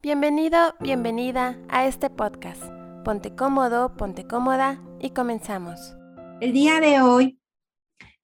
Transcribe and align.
Bienvenido, 0.00 0.76
bienvenida 0.78 1.58
a 1.68 1.84
este 1.88 2.08
podcast. 2.08 2.62
Ponte 3.04 3.34
cómodo, 3.34 3.96
ponte 3.96 4.28
cómoda 4.28 4.80
y 5.00 5.10
comenzamos. 5.10 5.96
El 6.40 6.52
día 6.52 6.78
de 6.78 7.00
hoy, 7.02 7.40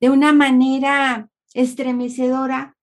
de 0.00 0.08
una 0.08 0.32
manera 0.32 1.28
estremecedora, 1.52 2.76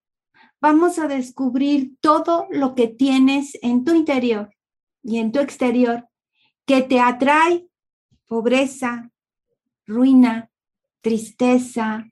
vamos 0.59 0.99
a 0.99 1.07
descubrir 1.07 1.95
todo 2.01 2.47
lo 2.49 2.75
que 2.75 2.89
tienes 2.89 3.57
en 3.61 3.85
tu 3.85 3.95
interior 3.95 4.53
y 5.01 5.19
en 5.19 5.31
tu 5.31 5.39
exterior 5.39 6.09
que 6.65 6.81
te 6.81 6.99
atrae 6.99 7.69
pobreza, 8.27 9.09
ruina, 9.87 10.51
tristeza, 10.99 12.11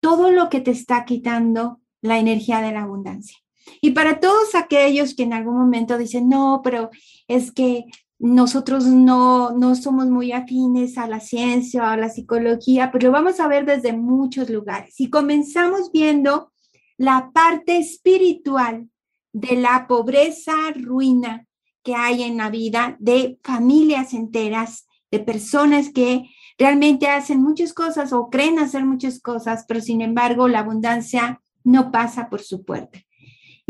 todo 0.00 0.32
lo 0.32 0.48
que 0.48 0.62
te 0.62 0.70
está 0.70 1.04
quitando 1.04 1.82
la 2.00 2.18
energía 2.18 2.62
de 2.62 2.72
la 2.72 2.84
abundancia. 2.84 3.36
Y 3.80 3.90
para 3.90 4.20
todos 4.20 4.54
aquellos 4.54 5.14
que 5.14 5.24
en 5.24 5.32
algún 5.32 5.56
momento 5.56 5.98
dicen, 5.98 6.28
no, 6.28 6.60
pero 6.62 6.90
es 7.26 7.52
que 7.52 7.84
nosotros 8.18 8.84
no, 8.84 9.52
no 9.52 9.74
somos 9.76 10.06
muy 10.06 10.32
afines 10.32 10.98
a 10.98 11.06
la 11.06 11.20
ciencia 11.20 11.82
o 11.82 11.86
a 11.86 11.96
la 11.96 12.08
psicología, 12.08 12.90
pero 12.90 13.08
lo 13.08 13.12
vamos 13.12 13.38
a 13.38 13.48
ver 13.48 13.64
desde 13.64 13.92
muchos 13.92 14.50
lugares. 14.50 15.00
Y 15.00 15.08
comenzamos 15.08 15.92
viendo 15.92 16.52
la 16.96 17.30
parte 17.32 17.78
espiritual 17.78 18.88
de 19.32 19.56
la 19.56 19.86
pobreza, 19.86 20.54
ruina 20.74 21.46
que 21.84 21.94
hay 21.94 22.24
en 22.24 22.38
la 22.38 22.50
vida 22.50 22.96
de 22.98 23.38
familias 23.44 24.12
enteras, 24.12 24.86
de 25.10 25.20
personas 25.20 25.90
que 25.90 26.28
realmente 26.58 27.08
hacen 27.08 27.40
muchas 27.40 27.72
cosas 27.72 28.12
o 28.12 28.28
creen 28.28 28.58
hacer 28.58 28.84
muchas 28.84 29.20
cosas, 29.20 29.64
pero 29.66 29.80
sin 29.80 30.02
embargo 30.02 30.48
la 30.48 30.58
abundancia 30.58 31.40
no 31.64 31.90
pasa 31.92 32.28
por 32.28 32.42
su 32.42 32.64
puerta. 32.64 32.98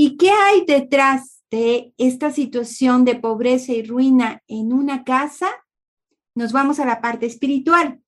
¿Y 0.00 0.16
qué 0.16 0.30
hay 0.30 0.64
detrás 0.64 1.42
de 1.50 1.92
esta 1.98 2.30
situación 2.30 3.04
de 3.04 3.16
pobreza 3.16 3.72
y 3.72 3.82
ruina 3.82 4.44
en 4.46 4.72
una 4.72 5.02
casa? 5.02 5.48
Nos 6.36 6.52
vamos 6.52 6.78
a 6.78 6.86
la 6.86 7.00
parte 7.00 7.26
espiritual. 7.26 8.00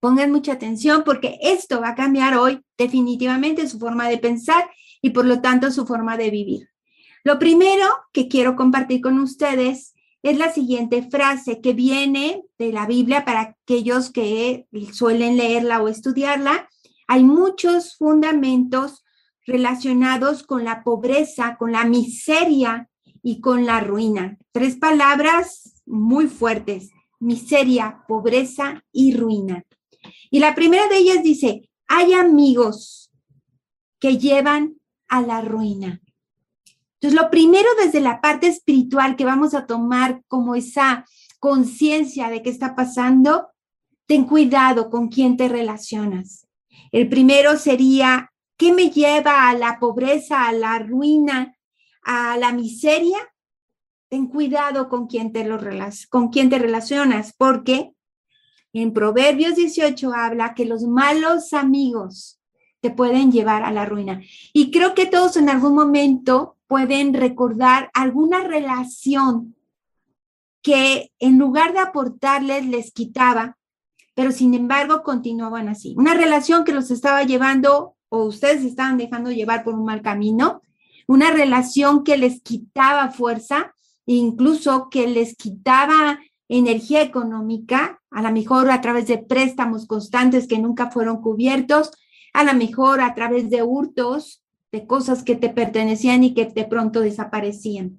Pongan 0.00 0.32
mucha 0.32 0.54
atención 0.54 1.04
porque 1.04 1.38
esto 1.40 1.80
va 1.80 1.90
a 1.90 1.94
cambiar 1.94 2.36
hoy 2.36 2.60
definitivamente 2.76 3.68
su 3.68 3.78
forma 3.78 4.08
de 4.08 4.18
pensar 4.18 4.68
y 5.00 5.10
por 5.10 5.26
lo 5.26 5.40
tanto 5.40 5.70
su 5.70 5.86
forma 5.86 6.16
de 6.16 6.30
vivir. 6.30 6.70
Lo 7.22 7.38
primero 7.38 7.86
que 8.12 8.26
quiero 8.26 8.56
compartir 8.56 9.00
con 9.00 9.20
ustedes 9.20 9.94
es 10.24 10.38
la 10.38 10.52
siguiente 10.52 11.08
frase 11.08 11.60
que 11.60 11.72
viene 11.72 12.42
de 12.58 12.72
la 12.72 12.84
Biblia 12.84 13.24
para 13.24 13.56
aquellos 13.62 14.10
que 14.10 14.66
suelen 14.92 15.36
leerla 15.36 15.80
o 15.80 15.86
estudiarla. 15.86 16.68
Hay 17.06 17.22
muchos 17.22 17.96
fundamentos 17.96 19.05
relacionados 19.46 20.42
con 20.42 20.64
la 20.64 20.82
pobreza, 20.82 21.56
con 21.56 21.72
la 21.72 21.84
miseria 21.84 22.88
y 23.22 23.40
con 23.40 23.64
la 23.64 23.80
ruina. 23.80 24.36
Tres 24.52 24.76
palabras 24.76 25.82
muy 25.86 26.26
fuertes, 26.26 26.90
miseria, 27.20 28.02
pobreza 28.08 28.84
y 28.92 29.14
ruina. 29.14 29.64
Y 30.30 30.40
la 30.40 30.54
primera 30.54 30.88
de 30.88 30.98
ellas 30.98 31.22
dice, 31.22 31.70
hay 31.86 32.12
amigos 32.12 33.10
que 34.00 34.18
llevan 34.18 34.76
a 35.08 35.22
la 35.22 35.40
ruina. 35.40 36.00
Entonces, 36.94 37.20
lo 37.20 37.30
primero 37.30 37.68
desde 37.82 38.00
la 38.00 38.20
parte 38.20 38.48
espiritual 38.48 39.16
que 39.16 39.24
vamos 39.24 39.54
a 39.54 39.66
tomar 39.66 40.22
como 40.26 40.54
esa 40.54 41.04
conciencia 41.38 42.28
de 42.30 42.42
qué 42.42 42.50
está 42.50 42.74
pasando, 42.74 43.48
ten 44.06 44.24
cuidado 44.24 44.90
con 44.90 45.08
quién 45.08 45.36
te 45.36 45.48
relacionas. 45.48 46.46
El 46.90 47.08
primero 47.08 47.56
sería 47.58 48.32
¿Qué 48.56 48.72
me 48.72 48.90
lleva 48.90 49.48
a 49.48 49.54
la 49.54 49.78
pobreza, 49.78 50.46
a 50.46 50.52
la 50.52 50.78
ruina, 50.78 51.56
a 52.02 52.36
la 52.38 52.52
miseria? 52.52 53.18
Ten 54.08 54.28
cuidado 54.28 54.88
con 54.88 55.06
quién 55.06 55.32
te, 55.32 55.44
lo, 55.44 55.58
con 56.10 56.30
te 56.30 56.58
relacionas, 56.58 57.34
porque 57.36 57.92
en 58.72 58.92
Proverbios 58.92 59.56
18 59.56 60.12
habla 60.14 60.54
que 60.54 60.64
los 60.64 60.84
malos 60.84 61.52
amigos 61.52 62.40
te 62.80 62.90
pueden 62.90 63.32
llevar 63.32 63.62
a 63.64 63.72
la 63.72 63.84
ruina. 63.84 64.22
Y 64.52 64.70
creo 64.70 64.94
que 64.94 65.06
todos 65.06 65.36
en 65.36 65.48
algún 65.48 65.74
momento 65.74 66.56
pueden 66.66 67.14
recordar 67.14 67.90
alguna 67.94 68.40
relación 68.40 69.56
que 70.62 71.12
en 71.18 71.38
lugar 71.38 71.72
de 71.72 71.78
aportarles 71.78 72.66
les 72.66 72.92
quitaba, 72.92 73.56
pero 74.14 74.32
sin 74.32 74.54
embargo 74.54 75.02
continuaban 75.02 75.68
así. 75.68 75.94
Una 75.96 76.14
relación 76.14 76.64
que 76.64 76.72
los 76.72 76.90
estaba 76.90 77.22
llevando 77.22 77.95
ustedes 78.24 78.64
estaban 78.64 78.98
dejando 78.98 79.30
llevar 79.30 79.64
por 79.64 79.74
un 79.74 79.84
mal 79.84 80.02
camino, 80.02 80.62
una 81.06 81.30
relación 81.30 82.04
que 82.04 82.16
les 82.16 82.42
quitaba 82.42 83.10
fuerza, 83.10 83.74
incluso 84.06 84.88
que 84.90 85.06
les 85.06 85.36
quitaba 85.36 86.18
energía 86.48 87.02
económica, 87.02 88.00
a 88.10 88.22
lo 88.22 88.30
mejor 88.32 88.70
a 88.70 88.80
través 88.80 89.06
de 89.06 89.18
préstamos 89.18 89.86
constantes 89.86 90.46
que 90.46 90.58
nunca 90.58 90.90
fueron 90.90 91.20
cubiertos, 91.20 91.90
a 92.32 92.44
lo 92.44 92.54
mejor 92.54 93.00
a 93.00 93.14
través 93.14 93.50
de 93.50 93.62
hurtos, 93.62 94.42
de 94.72 94.86
cosas 94.86 95.22
que 95.22 95.36
te 95.36 95.48
pertenecían 95.48 96.22
y 96.24 96.34
que 96.34 96.46
de 96.46 96.64
pronto 96.64 97.00
desaparecían. 97.00 97.98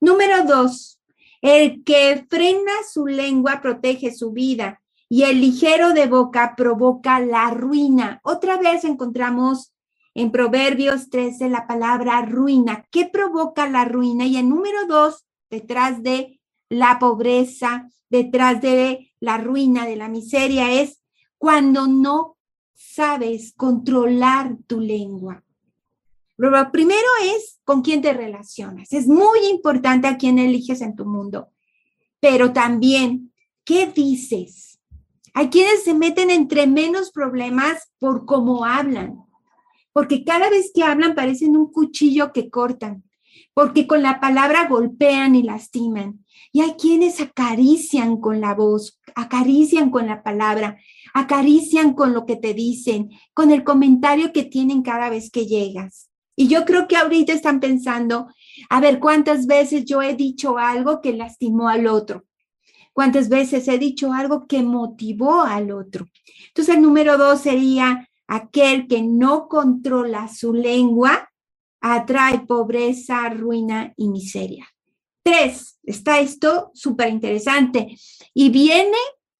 Número 0.00 0.44
dos, 0.44 1.00
el 1.40 1.82
que 1.84 2.26
frena 2.30 2.72
su 2.90 3.06
lengua 3.06 3.60
protege 3.60 4.14
su 4.14 4.32
vida 4.32 4.80
y 5.14 5.22
el 5.22 5.40
ligero 5.40 5.92
de 5.92 6.08
boca 6.08 6.54
provoca 6.56 7.20
la 7.20 7.48
ruina. 7.50 8.20
Otra 8.24 8.56
vez 8.56 8.82
encontramos 8.82 9.72
en 10.12 10.32
Proverbios 10.32 11.08
13 11.08 11.50
la 11.50 11.68
palabra 11.68 12.22
ruina. 12.22 12.84
¿Qué 12.90 13.06
provoca 13.06 13.68
la 13.68 13.84
ruina? 13.84 14.26
Y 14.26 14.38
el 14.38 14.48
número 14.48 14.88
dos, 14.88 15.24
detrás 15.50 16.02
de 16.02 16.40
la 16.68 16.98
pobreza, 16.98 17.88
detrás 18.10 18.60
de 18.60 19.12
la 19.20 19.38
ruina, 19.38 19.86
de 19.86 19.94
la 19.94 20.08
miseria, 20.08 20.72
es 20.72 21.00
cuando 21.38 21.86
no 21.86 22.36
sabes 22.74 23.54
controlar 23.56 24.56
tu 24.66 24.80
lengua. 24.80 25.44
Lo 26.36 26.50
primero 26.72 27.06
es 27.22 27.60
con 27.62 27.82
quién 27.82 28.02
te 28.02 28.14
relacionas. 28.14 28.92
Es 28.92 29.06
muy 29.06 29.46
importante 29.48 30.08
a 30.08 30.16
quién 30.16 30.40
eliges 30.40 30.80
en 30.80 30.96
tu 30.96 31.06
mundo, 31.06 31.52
pero 32.18 32.52
también 32.52 33.32
qué 33.62 33.86
dices 33.86 34.73
hay 35.34 35.50
quienes 35.50 35.82
se 35.82 35.94
meten 35.94 36.30
entre 36.30 36.68
menos 36.68 37.10
problemas 37.10 37.90
por 37.98 38.24
cómo 38.24 38.64
hablan, 38.64 39.18
porque 39.92 40.24
cada 40.24 40.48
vez 40.48 40.70
que 40.72 40.84
hablan 40.84 41.16
parecen 41.16 41.56
un 41.56 41.72
cuchillo 41.72 42.32
que 42.32 42.50
cortan, 42.50 43.02
porque 43.52 43.88
con 43.88 44.00
la 44.00 44.20
palabra 44.20 44.68
golpean 44.68 45.34
y 45.34 45.42
lastiman. 45.42 46.24
Y 46.52 46.60
hay 46.60 46.74
quienes 46.74 47.20
acarician 47.20 48.20
con 48.20 48.40
la 48.40 48.54
voz, 48.54 49.00
acarician 49.16 49.90
con 49.90 50.06
la 50.06 50.22
palabra, 50.22 50.78
acarician 51.14 51.94
con 51.94 52.14
lo 52.14 52.26
que 52.26 52.36
te 52.36 52.54
dicen, 52.54 53.10
con 53.34 53.50
el 53.50 53.64
comentario 53.64 54.32
que 54.32 54.44
tienen 54.44 54.82
cada 54.82 55.10
vez 55.10 55.32
que 55.32 55.46
llegas. 55.46 56.10
Y 56.36 56.46
yo 56.46 56.64
creo 56.64 56.86
que 56.86 56.96
ahorita 56.96 57.32
están 57.32 57.58
pensando, 57.58 58.28
a 58.70 58.80
ver, 58.80 59.00
¿cuántas 59.00 59.46
veces 59.46 59.84
yo 59.84 60.00
he 60.00 60.14
dicho 60.14 60.58
algo 60.58 61.00
que 61.00 61.12
lastimó 61.12 61.68
al 61.68 61.88
otro? 61.88 62.24
¿Cuántas 62.94 63.28
veces 63.28 63.66
he 63.66 63.76
dicho 63.76 64.12
algo 64.12 64.46
que 64.46 64.62
motivó 64.62 65.42
al 65.42 65.72
otro? 65.72 66.06
Entonces, 66.46 66.76
el 66.76 66.80
número 66.80 67.18
dos 67.18 67.40
sería 67.40 68.08
aquel 68.28 68.86
que 68.86 69.02
no 69.02 69.48
controla 69.48 70.28
su 70.28 70.54
lengua, 70.54 71.28
atrae 71.80 72.46
pobreza, 72.46 73.28
ruina 73.30 73.92
y 73.96 74.08
miseria. 74.08 74.68
Tres, 75.24 75.80
está 75.82 76.20
esto 76.20 76.70
súper 76.72 77.08
interesante. 77.08 77.98
Y 78.32 78.50
viene, 78.50 78.96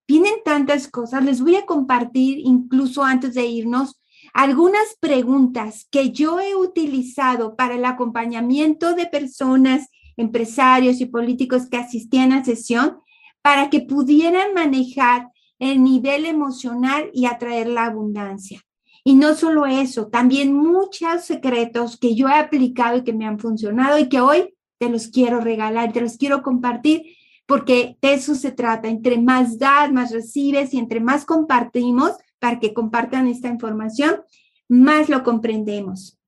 vienen 0.09 0.35
tantas 0.45 0.89
cosas. 0.89 1.25
Les 1.25 1.41
voy 1.41 1.55
a 1.55 1.65
compartir, 1.65 2.41
incluso 2.41 3.05
antes 3.05 3.35
de 3.35 3.47
irnos, 3.47 4.01
algunas 4.33 4.97
preguntas 4.99 5.87
que 5.93 6.11
yo 6.11 6.41
he 6.41 6.57
utilizado 6.57 7.55
para 7.55 7.77
el 7.77 7.85
acompañamiento 7.85 8.97
de 8.97 9.07
personas, 9.07 9.87
empresarios 10.17 11.01
y 11.01 11.07
políticos 11.07 11.69
que 11.71 11.77
asistían 11.77 12.33
a 12.33 12.45
sesión 12.45 12.99
para 13.45 13.69
que 13.69 13.81
pudieran 13.81 14.55
manejar 14.55 15.29
el 15.59 15.83
nivel 15.85 16.25
emocional 16.25 17.11
y 17.13 17.27
atraer 17.27 17.69
la 17.69 17.85
abundancia. 17.85 18.63
Y 19.05 19.17
no 19.17 19.35
solo 19.35 19.67
eso, 19.67 20.07
también 20.07 20.55
muchos 20.55 21.27
secretos 21.27 21.99
que 21.99 22.15
yo 22.15 22.27
he 22.27 22.33
aplicado 22.33 22.97
y 22.97 23.05
que 23.05 23.13
me 23.13 23.27
han 23.27 23.39
funcionado 23.39 23.99
y 23.99 24.09
que 24.09 24.23
hoy 24.23 24.55
te 24.79 24.89
los 24.89 25.09
quiero 25.09 25.41
regalar, 25.41 25.93
te 25.93 26.01
los 26.01 26.17
quiero 26.17 26.43
compartir, 26.43 27.03
porque 27.45 27.99
de 28.01 28.15
eso 28.15 28.35
se 28.35 28.51
trata. 28.51 28.89
Entre 28.89 29.19
más 29.19 29.59
das, 29.59 29.93
más 29.93 30.11
recibes 30.11 30.73
y 30.73 30.79
entre 30.79 31.01
más 31.01 31.27
compartimos 31.27 32.13
para 32.39 32.59
que 32.59 32.73
compartan 32.73 33.27
esta 33.27 33.49
información, 33.49 34.23
más 34.71 35.11
lo 35.11 35.23
comprendemos. 35.23 36.19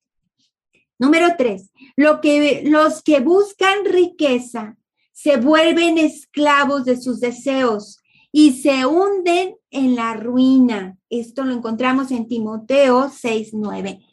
Número 0.99 1.29
tres, 1.39 1.71
lo 1.97 2.21
que, 2.21 2.63
los 2.67 3.03
que 3.03 3.21
buscan 3.21 3.87
riqueza 3.87 4.77
se 5.17 5.39
vuelven 5.39 5.97
esclavos 5.97 6.85
de 6.85 7.01
sus 7.01 7.21
deseos 7.21 8.01
y 8.31 8.53
se 8.53 8.85
hunden 8.85 9.57
en 9.71 9.97
la 9.97 10.13
ruina. 10.13 10.99
Esto 11.09 11.43
lo 11.43 11.55
encontramos 11.55 12.11
en 12.11 12.29
Timoteo 12.29 13.09
6:9. 13.09 14.05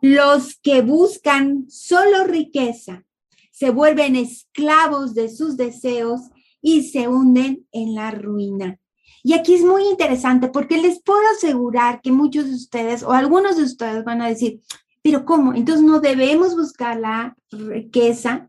Los 0.00 0.56
que 0.56 0.82
buscan 0.82 1.66
solo 1.70 2.24
riqueza 2.24 3.04
se 3.52 3.70
vuelven 3.70 4.16
esclavos 4.16 5.14
de 5.14 5.28
sus 5.28 5.56
deseos 5.56 6.22
y 6.60 6.82
se 6.82 7.06
hunden 7.06 7.64
en 7.70 7.94
la 7.94 8.10
ruina. 8.10 8.80
Y 9.22 9.34
aquí 9.34 9.54
es 9.54 9.62
muy 9.62 9.84
interesante 9.84 10.48
porque 10.48 10.82
les 10.82 11.00
puedo 11.00 11.22
asegurar 11.36 12.00
que 12.02 12.10
muchos 12.10 12.46
de 12.46 12.56
ustedes 12.56 13.04
o 13.04 13.12
algunos 13.12 13.58
de 13.58 13.62
ustedes 13.62 14.04
van 14.04 14.22
a 14.22 14.28
decir, 14.28 14.60
pero 15.02 15.24
¿cómo? 15.24 15.54
Entonces 15.54 15.84
no 15.84 16.00
debemos 16.00 16.56
buscar 16.56 16.98
la 16.98 17.36
riqueza. 17.52 18.48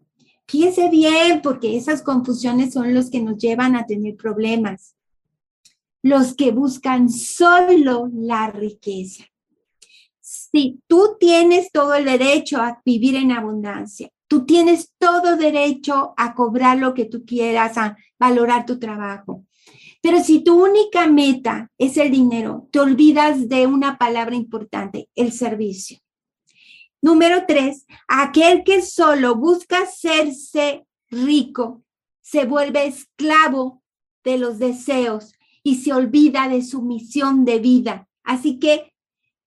Fíjense 0.49 0.89
bien, 0.89 1.43
porque 1.43 1.77
esas 1.77 2.01
confusiones 2.01 2.73
son 2.73 2.95
los 2.95 3.11
que 3.11 3.21
nos 3.21 3.37
llevan 3.37 3.75
a 3.75 3.85
tener 3.85 4.15
problemas. 4.15 4.95
Los 6.01 6.33
que 6.33 6.51
buscan 6.51 7.07
solo 7.07 8.09
la 8.11 8.49
riqueza. 8.49 9.25
Si 10.19 10.79
tú 10.87 11.17
tienes 11.19 11.71
todo 11.71 11.93
el 11.93 12.05
derecho 12.05 12.57
a 12.57 12.81
vivir 12.83 13.15
en 13.15 13.31
abundancia, 13.31 14.09
tú 14.27 14.47
tienes 14.47 14.91
todo 14.97 15.37
derecho 15.37 16.15
a 16.17 16.33
cobrar 16.33 16.79
lo 16.79 16.95
que 16.95 17.05
tú 17.05 17.25
quieras, 17.25 17.77
a 17.77 17.95
valorar 18.17 18.65
tu 18.65 18.79
trabajo. 18.79 19.45
Pero 20.01 20.23
si 20.23 20.43
tu 20.43 20.63
única 20.63 21.05
meta 21.05 21.69
es 21.77 21.95
el 21.97 22.09
dinero, 22.09 22.67
te 22.71 22.79
olvidas 22.79 23.49
de 23.49 23.67
una 23.67 23.99
palabra 23.99 24.35
importante, 24.35 25.09
el 25.13 25.31
servicio. 25.31 25.99
Número 27.01 27.45
tres, 27.47 27.85
aquel 28.07 28.63
que 28.63 28.81
solo 28.81 29.35
busca 29.35 29.83
hacerse 29.83 30.85
rico 31.09 31.83
se 32.21 32.45
vuelve 32.45 32.85
esclavo 32.85 33.81
de 34.23 34.37
los 34.37 34.59
deseos 34.59 35.33
y 35.63 35.75
se 35.75 35.93
olvida 35.93 36.47
de 36.47 36.61
su 36.61 36.81
misión 36.81 37.45
de 37.45 37.59
vida. 37.59 38.07
Así 38.23 38.59
que 38.59 38.93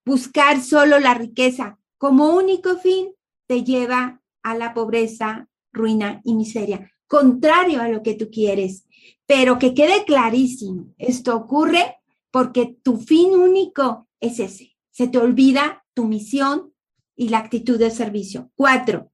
buscar 0.05 0.61
solo 0.63 0.99
la 0.99 1.15
riqueza 1.15 1.79
como 1.99 2.35
único 2.35 2.77
fin 2.79 3.15
te 3.47 3.63
lleva 3.63 4.21
a 4.43 4.57
la 4.57 4.75
pobreza, 4.75 5.49
ruina 5.73 6.21
y 6.25 6.35
miseria, 6.35 6.91
contrario 7.07 7.81
a 7.81 7.89
lo 7.89 8.03
que 8.03 8.15
tú 8.15 8.31
quieres. 8.31 8.89
Pero 9.27 9.59
que 9.59 9.75
quede 9.75 10.05
clarísimo, 10.05 10.93
esto 10.99 11.37
ocurre 11.37 11.99
porque 12.33 12.77
tu 12.83 12.97
fin 12.97 13.31
único 13.35 14.09
es 14.19 14.41
ese. 14.41 14.77
Se 14.91 15.07
te 15.07 15.19
olvida 15.19 15.85
tu 15.95 16.07
misión 16.07 16.72
y 17.17 17.29
la 17.29 17.39
actitud 17.39 17.79
de 17.79 17.91
servicio. 17.91 18.51
Cuatro, 18.55 19.13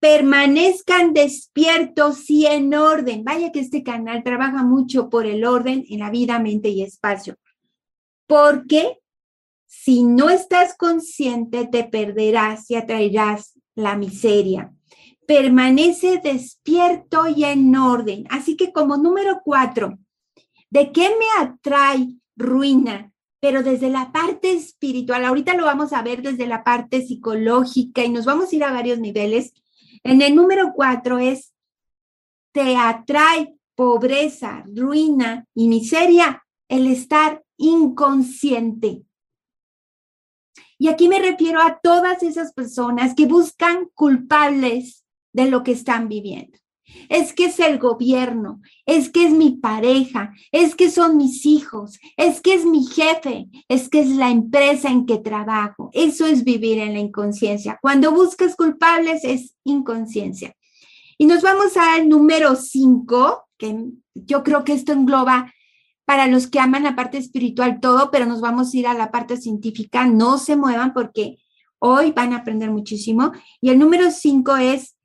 permanezcan 0.00 1.12
despiertos 1.12 2.28
y 2.30 2.46
en 2.46 2.74
orden. 2.74 3.24
Vaya 3.24 3.52
que 3.52 3.60
este 3.60 3.82
canal 3.82 4.22
trabaja 4.22 4.62
mucho 4.62 5.08
por 5.08 5.26
el 5.26 5.44
orden 5.44 5.84
en 5.88 6.00
la 6.00 6.10
vida, 6.10 6.38
mente 6.38 6.68
y 6.68 6.82
espacio. 6.82 7.36
Porque 8.26 8.98
si 9.66 10.04
no 10.04 10.30
estás 10.30 10.76
consciente, 10.76 11.66
te 11.66 11.84
perderás 11.84 12.70
y 12.70 12.76
atraerás 12.76 13.58
la 13.74 13.96
miseria 13.96 14.72
permanece 15.26 16.20
despierto 16.22 17.28
y 17.28 17.44
en 17.44 17.74
orden. 17.76 18.24
Así 18.30 18.56
que 18.56 18.72
como 18.72 18.96
número 18.96 19.40
cuatro, 19.44 19.98
¿de 20.70 20.92
qué 20.92 21.10
me 21.10 21.44
atrae 21.44 22.16
ruina? 22.36 23.12
Pero 23.40 23.62
desde 23.62 23.90
la 23.90 24.12
parte 24.12 24.52
espiritual, 24.52 25.24
ahorita 25.24 25.54
lo 25.54 25.64
vamos 25.64 25.92
a 25.92 26.02
ver 26.02 26.22
desde 26.22 26.46
la 26.46 26.64
parte 26.64 27.06
psicológica 27.06 28.04
y 28.04 28.10
nos 28.10 28.24
vamos 28.24 28.52
a 28.52 28.56
ir 28.56 28.64
a 28.64 28.72
varios 28.72 28.98
niveles. 28.98 29.52
En 30.02 30.22
el 30.22 30.34
número 30.34 30.72
cuatro 30.74 31.18
es, 31.18 31.52
te 32.52 32.76
atrae 32.76 33.54
pobreza, 33.74 34.64
ruina 34.74 35.46
y 35.54 35.68
miseria 35.68 36.44
el 36.68 36.86
estar 36.86 37.44
inconsciente. 37.58 39.02
Y 40.78 40.88
aquí 40.88 41.08
me 41.08 41.18
refiero 41.18 41.60
a 41.62 41.78
todas 41.82 42.22
esas 42.22 42.52
personas 42.52 43.14
que 43.14 43.26
buscan 43.26 43.88
culpables 43.94 45.04
de 45.32 45.50
lo 45.50 45.62
que 45.62 45.72
están 45.72 46.08
viviendo. 46.08 46.58
Es 47.08 47.32
que 47.32 47.46
es 47.46 47.58
el 47.58 47.78
gobierno, 47.78 48.60
es 48.84 49.10
que 49.10 49.26
es 49.26 49.32
mi 49.32 49.52
pareja, 49.52 50.32
es 50.52 50.74
que 50.74 50.90
son 50.90 51.16
mis 51.16 51.44
hijos, 51.44 51.98
es 52.16 52.40
que 52.40 52.54
es 52.54 52.64
mi 52.64 52.84
jefe, 52.86 53.48
es 53.68 53.88
que 53.88 54.00
es 54.00 54.08
la 54.08 54.30
empresa 54.30 54.90
en 54.90 55.06
que 55.06 55.18
trabajo. 55.18 55.90
Eso 55.92 56.26
es 56.26 56.44
vivir 56.44 56.78
en 56.78 56.94
la 56.94 57.00
inconsciencia. 57.00 57.78
Cuando 57.82 58.12
buscas 58.12 58.56
culpables 58.56 59.24
es 59.24 59.54
inconsciencia. 59.64 60.54
Y 61.18 61.26
nos 61.26 61.42
vamos 61.42 61.76
al 61.76 62.08
número 62.08 62.56
cinco, 62.56 63.48
que 63.58 63.86
yo 64.14 64.42
creo 64.42 64.64
que 64.64 64.74
esto 64.74 64.92
engloba 64.92 65.52
para 66.04 66.28
los 66.28 66.46
que 66.46 66.60
aman 66.60 66.84
la 66.84 66.94
parte 66.94 67.18
espiritual 67.18 67.80
todo, 67.80 68.10
pero 68.10 68.26
nos 68.26 68.40
vamos 68.40 68.72
a 68.72 68.76
ir 68.76 68.86
a 68.86 68.94
la 68.94 69.10
parte 69.10 69.36
científica. 69.36 70.06
No 70.06 70.38
se 70.38 70.56
muevan 70.56 70.92
porque 70.92 71.38
hoy 71.78 72.12
van 72.12 72.32
a 72.32 72.38
aprender 72.38 72.70
muchísimo. 72.70 73.32
Y 73.60 73.70
el 73.70 73.78
número 73.78 74.10
cinco 74.10 74.56
es 74.56 74.95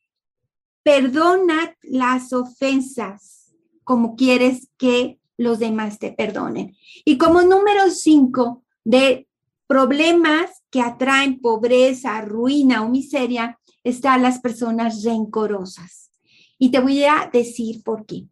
perdona 0.83 1.75
las 1.81 2.33
ofensas 2.33 3.54
como 3.83 4.16
quieres 4.16 4.69
que 4.78 5.19
los 5.38 5.60
demás 5.60 6.00
te 6.00 6.12
perdonen. 6.12 6.75
Y 7.04 7.18
como 7.18 7.42
número 7.42 7.89
cinco 7.89 8.63
de 8.83 9.28
problemas 9.68 10.63
que 10.69 10.81
atraen 10.81 11.39
pobreza, 11.39 12.22
ruina 12.22 12.83
o 12.83 12.89
miseria, 12.89 13.60
están 13.83 14.22
las 14.22 14.39
personas 14.39 15.04
rencorosas. 15.04 16.12
Y 16.57 16.69
te 16.69 16.80
voy 16.80 17.04
a 17.04 17.30
decir 17.31 17.83
por 17.83 18.06
qué. 18.06 18.28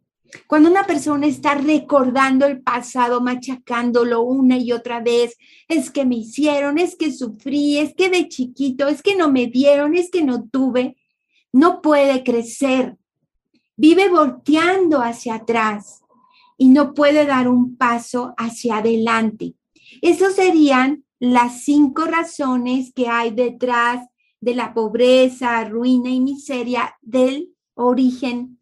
Cuando 0.46 0.70
una 0.70 0.86
persona 0.86 1.26
está 1.26 1.54
recordando 1.56 2.46
el 2.46 2.62
pasado, 2.62 3.20
machacándolo 3.20 4.22
una 4.22 4.58
y 4.58 4.72
otra 4.72 5.00
vez, 5.00 5.36
es 5.66 5.90
que 5.90 6.04
me 6.04 6.16
hicieron, 6.16 6.78
es 6.78 6.94
que 6.94 7.12
sufrí, 7.12 7.78
es 7.78 7.94
que 7.94 8.08
de 8.08 8.28
chiquito, 8.28 8.86
es 8.86 9.02
que 9.02 9.16
no 9.16 9.30
me 9.30 9.46
dieron, 9.46 9.96
es 9.96 10.10
que 10.10 10.22
no 10.22 10.48
tuve, 10.48 10.96
no 11.52 11.80
puede 11.82 12.22
crecer, 12.22 12.96
vive 13.76 14.08
volteando 14.08 14.98
hacia 14.98 15.36
atrás 15.36 16.02
y 16.56 16.68
no 16.68 16.94
puede 16.94 17.24
dar 17.26 17.48
un 17.48 17.76
paso 17.76 18.34
hacia 18.36 18.78
adelante. 18.78 19.54
Esas 20.02 20.34
serían 20.34 21.04
las 21.18 21.64
cinco 21.64 22.04
razones 22.04 22.92
que 22.94 23.08
hay 23.08 23.30
detrás 23.30 24.06
de 24.40 24.54
la 24.54 24.72
pobreza, 24.72 25.64
ruina 25.64 26.10
y 26.10 26.20
miseria 26.20 26.96
del 27.02 27.54
origen 27.74 28.60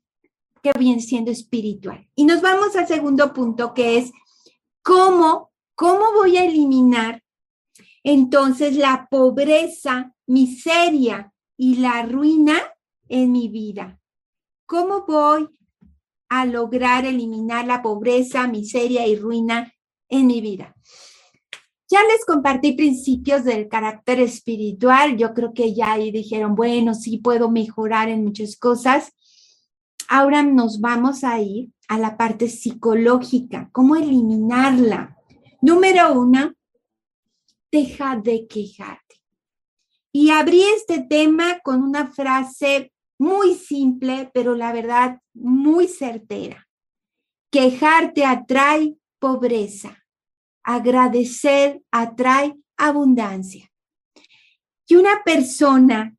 que 0.63 0.73
viene 0.79 1.01
siendo 1.01 1.31
espiritual. 1.31 2.09
Y 2.15 2.25
nos 2.25 2.41
vamos 2.41 2.75
al 2.77 2.89
segundo 2.89 3.33
punto 3.33 3.75
que 3.75 3.99
es 3.99 4.13
cómo, 4.83 5.53
cómo 5.75 6.13
voy 6.15 6.37
a 6.37 6.45
eliminar 6.45 7.23
entonces 8.03 8.77
la 8.77 9.09
pobreza, 9.11 10.15
miseria 10.27 11.33
y 11.57 11.77
la 11.77 12.03
ruina 12.03 12.59
en 13.09 13.33
mi 13.33 13.49
vida? 13.49 13.99
¿Cómo 14.67 15.05
voy 15.07 15.49
a 16.29 16.45
lograr 16.45 17.07
eliminar 17.07 17.67
la 17.67 17.83
pobreza, 17.83 18.47
miseria 18.47 19.07
y 19.07 19.17
ruina 19.17 19.73
en 20.09 20.27
mi 20.27 20.41
vida? 20.41 20.75
Ya 21.91 22.01
les 22.05 22.25
compartí 22.27 22.73
principios 22.73 23.45
del 23.45 23.67
carácter 23.67 24.21
espiritual. 24.21 25.17
Yo 25.17 25.33
creo 25.33 25.55
que 25.55 25.75
ya 25.75 25.93
ahí 25.93 26.11
dijeron, 26.11 26.55
bueno, 26.55 26.95
sí 26.95 27.17
puedo 27.17 27.51
mejorar 27.51 28.11
en 28.11 28.25
muchas 28.25 28.57
cosas. 28.57 29.13
Ahora 30.07 30.43
nos 30.43 30.81
vamos 30.81 31.25
a 31.25 31.41
ir 31.41 31.71
a 31.89 31.99
la 31.99 32.19
parte 32.19 32.49
psicológica, 32.49 33.71
cómo 33.73 33.97
eliminarla. 33.97 35.17
Número 35.63 36.13
uno, 36.13 36.53
deja 37.73 38.17
de 38.17 38.47
quejarte. 38.47 39.17
Y 40.13 40.31
abrí 40.31 40.63
este 40.63 41.01
tema 41.01 41.61
con 41.61 41.83
una 41.83 42.07
frase 42.07 42.93
muy 43.19 43.55
simple, 43.55 44.31
pero 44.33 44.55
la 44.55 44.73
verdad 44.73 45.21
muy 45.35 45.89
certera. 45.89 46.69
Quejarte 47.51 48.25
atrae 48.25 48.97
pobreza, 49.19 50.05
agradecer 50.63 51.83
atrae 51.91 52.55
abundancia. 52.77 53.71
Y 54.87 54.95
una 54.95 55.23
persona 55.25 56.17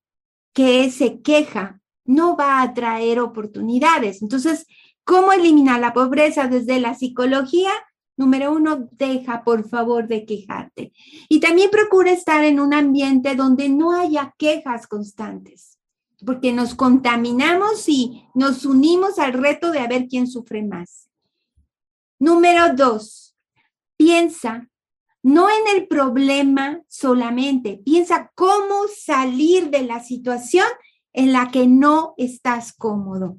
que 0.54 0.92
se 0.92 1.22
queja 1.22 1.82
no 2.06 2.36
va 2.36 2.60
a 2.60 2.64
atraer 2.64 3.20
oportunidades. 3.20 4.22
Entonces, 4.22 4.66
¿cómo 5.04 5.32
eliminar 5.32 5.80
la 5.80 5.94
pobreza 5.94 6.48
desde 6.48 6.80
la 6.80 6.96
psicología? 6.96 7.72
Número 8.18 8.52
uno, 8.52 8.90
deja 8.92 9.44
por 9.44 9.68
favor 9.70 10.08
de 10.08 10.26
quejarte. 10.26 10.92
Y 11.30 11.40
también 11.40 11.70
procura 11.70 12.12
estar 12.12 12.44
en 12.44 12.60
un 12.60 12.74
ambiente 12.74 13.36
donde 13.36 13.70
no 13.70 13.94
haya 13.94 14.36
quejas 14.38 14.88
constantes 14.88 15.79
porque 16.26 16.52
nos 16.52 16.76
contaminamos 16.76 17.88
y 17.88 18.26
nos 18.34 18.66
unimos 18.66 19.20
al 19.20 19.34
reto 19.34 19.72
de 19.72 19.80
a 19.80 19.88
ver 19.88 20.08
quién 20.08 20.28
sufre 20.28 20.64
más. 20.64 21.10
Número 22.20 22.74
dos, 22.76 23.36
piensa 23.98 24.70
no 25.22 25.50
en 25.50 25.76
el 25.76 25.88
problema 25.88 26.82
solamente, 26.88 27.82
piensa 27.84 28.32
cómo 28.36 28.86
salir 28.96 29.70
de 29.70 29.84
la 29.84 30.02
situación 30.02 30.66
en 31.12 31.34
la 31.34 31.52
que 31.52 31.68
no 31.68 32.14
estás 32.18 32.72
cómodo. 32.72 33.38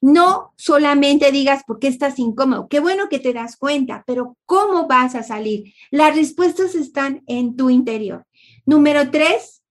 No 0.00 0.52
solamente 0.56 1.32
digas 1.32 1.64
por 1.66 1.80
qué 1.80 1.88
estás 1.88 2.20
incómodo, 2.20 2.68
qué 2.68 2.78
bueno 2.78 3.08
que 3.08 3.18
te 3.18 3.32
das 3.32 3.56
cuenta, 3.56 4.04
pero 4.06 4.36
¿cómo 4.46 4.86
vas 4.86 5.16
a 5.16 5.24
salir? 5.24 5.74
Las 5.90 6.14
respuestas 6.14 6.76
están 6.76 7.24
en 7.26 7.56
tu 7.56 7.68
interior. 7.68 8.24
Número 8.64 9.10
tres, 9.10 9.61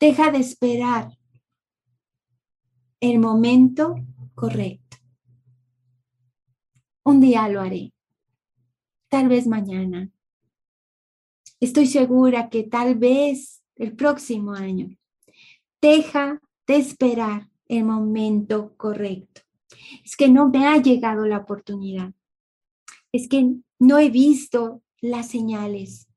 Deja 0.00 0.30
de 0.30 0.38
esperar 0.38 1.18
el 3.00 3.18
momento 3.18 3.96
correcto. 4.34 4.96
Un 7.04 7.20
día 7.20 7.48
lo 7.48 7.60
haré, 7.60 7.92
tal 9.08 9.28
vez 9.28 9.48
mañana. 9.48 10.10
Estoy 11.58 11.88
segura 11.88 12.48
que 12.48 12.62
tal 12.62 12.94
vez 12.94 13.64
el 13.74 13.96
próximo 13.96 14.52
año. 14.52 14.96
Deja 15.80 16.40
de 16.68 16.76
esperar 16.76 17.48
el 17.66 17.84
momento 17.84 18.76
correcto. 18.76 19.40
Es 20.04 20.16
que 20.16 20.28
no 20.28 20.48
me 20.48 20.66
ha 20.66 20.76
llegado 20.76 21.26
la 21.26 21.38
oportunidad. 21.38 22.12
Es 23.10 23.28
que 23.28 23.56
no 23.80 23.98
he 23.98 24.10
visto 24.10 24.82
las 25.00 25.28
señales. 25.28 26.08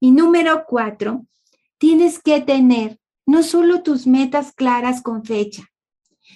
Y 0.00 0.12
número 0.12 0.64
cuatro, 0.66 1.26
tienes 1.82 2.22
que 2.22 2.40
tener 2.40 3.00
no 3.26 3.42
solo 3.42 3.82
tus 3.82 4.06
metas 4.06 4.52
claras 4.52 5.02
con 5.02 5.24
fecha, 5.24 5.64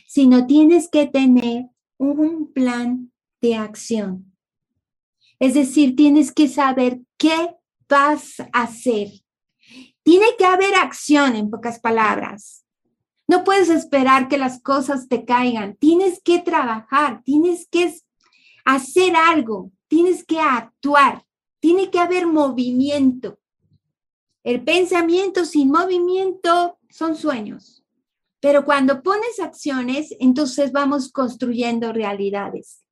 sino 0.05 0.45
tienes 0.49 0.88
que 0.88 1.07
tener 1.07 1.67
un 1.99 2.53
plan 2.53 3.12
de 3.41 3.55
acción. 3.55 4.37
Es 5.38 5.55
decir, 5.55 5.95
tienes 5.95 6.33
que 6.33 6.49
saber 6.49 7.00
qué 7.17 7.55
vas 7.88 8.41
a 8.41 8.62
hacer. 8.65 9.07
Tiene 10.03 10.26
que 10.37 10.45
haber 10.45 10.75
acción, 10.75 11.37
en 11.37 11.49
pocas 11.49 11.79
palabras. 11.79 12.65
No 13.29 13.45
puedes 13.45 13.69
esperar 13.69 14.26
que 14.26 14.38
las 14.38 14.61
cosas 14.61 15.07
te 15.07 15.25
caigan. 15.25 15.76
Tienes 15.76 16.21
que 16.25 16.41
trabajar, 16.41 17.23
tienes 17.23 17.69
que 17.71 17.95
hacer 18.65 19.15
algo, 19.15 19.71
tienes 19.87 20.25
que 20.25 20.41
actuar, 20.41 21.25
tiene 21.61 21.88
que 21.88 22.00
haber 22.00 22.26
movimiento. 22.26 23.38
El 24.47 24.62
pensamiento 24.62 25.45
sin 25.45 25.73
movimiento 25.73 26.79
son 26.88 27.17
sueños, 27.17 27.85
pero 28.38 28.65
cuando 28.65 29.03
pones 29.03 29.41
acciones, 29.41 30.15
entonces 30.21 30.71
vamos 30.71 31.11
construyendo 31.11 31.93
realidades. 31.93 32.85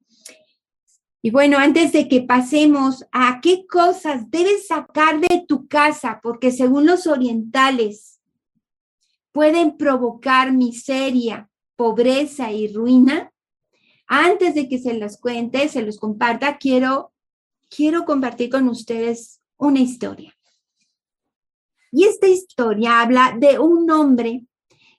Y 1.22 1.30
bueno, 1.30 1.56
antes 1.58 1.92
de 1.92 2.08
que 2.08 2.22
pasemos 2.22 3.04
a 3.12 3.40
qué 3.40 3.66
cosas 3.68 4.28
debes 4.32 4.66
sacar 4.66 5.20
de 5.20 5.44
tu 5.46 5.68
casa, 5.68 6.18
porque 6.24 6.50
según 6.50 6.86
los 6.86 7.06
orientales 7.06 8.20
pueden 9.30 9.76
provocar 9.76 10.50
miseria, 10.50 11.48
pobreza 11.76 12.50
y 12.50 12.66
ruina, 12.66 13.32
antes 14.08 14.56
de 14.56 14.68
que 14.68 14.80
se 14.80 14.94
las 14.94 15.20
cuente, 15.20 15.68
se 15.68 15.82
los 15.82 15.98
comparta, 15.98 16.58
quiero, 16.58 17.12
quiero 17.68 18.04
compartir 18.04 18.50
con 18.50 18.68
ustedes 18.68 19.40
una 19.56 19.78
historia. 19.78 20.34
Y 21.96 22.06
esta 22.06 22.26
historia 22.26 23.02
habla 23.02 23.36
de 23.38 23.60
un 23.60 23.88
hombre 23.88 24.44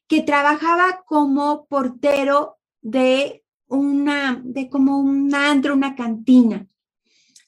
que 0.08 0.22
trabajaba 0.22 1.04
como 1.06 1.66
portero 1.66 2.56
de 2.82 3.44
una, 3.68 4.42
de 4.42 4.70
como 4.70 5.00
un 5.00 5.36
antro, 5.36 5.74
una 5.74 5.94
cantina. 5.94 6.66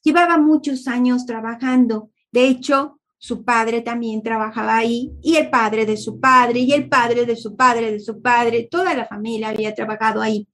Llevaba 0.04 0.38
muchos 0.38 0.86
años 0.89 1.25
trabajando. 1.25 2.12
De 2.30 2.46
hecho, 2.50 3.00
su 3.18 3.46
padre 3.46 3.80
también 3.80 4.22
trabajaba 4.22 4.75
ahí 4.75 5.13
y 5.24 5.38
el 5.38 5.50
padre 5.50 5.86
de 5.86 5.96
su 5.96 6.20
padre 6.20 6.60
y 6.60 6.74
el 6.74 6.89
padre 6.89 7.25
de 7.25 7.38
su 7.38 7.56
padre 7.56 7.89
de 7.94 8.01
su 8.01 8.22
padre, 8.22 8.68
toda 8.70 8.94
la 8.96 9.06
familia 9.06 9.48
había 9.48 9.74
trabajado 9.74 10.22
ahí. 10.22 10.50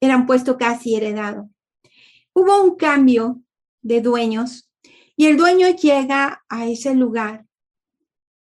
Era 0.00 0.16
un 0.16 0.24
puesto 0.24 0.56
casi 0.56 0.94
heredado. 0.94 1.50
Hubo 2.32 2.62
un 2.62 2.76
cambio 2.76 3.42
de 3.82 4.00
dueños 4.00 4.70
y 5.16 5.26
el 5.26 5.36
dueño 5.36 5.68
llega 5.68 6.44
a 6.48 6.66
ese 6.66 6.94
lugar 6.94 7.44